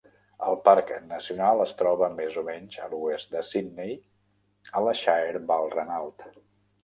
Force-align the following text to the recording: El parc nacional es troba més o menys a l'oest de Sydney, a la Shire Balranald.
El 0.45 0.55
parc 0.67 0.87
nacional 1.09 1.59
es 1.65 1.73
troba 1.81 2.07
més 2.13 2.37
o 2.41 2.45
menys 2.47 2.79
a 2.85 2.89
l'oest 2.93 3.35
de 3.37 3.43
Sydney, 3.49 3.93
a 4.79 4.83
la 4.87 4.95
Shire 5.03 5.43
Balranald. 5.53 6.27